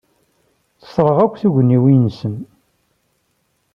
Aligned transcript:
Sserɣ 0.81 1.17
akk 1.25 1.35
tugniwin-nnes! 1.41 2.19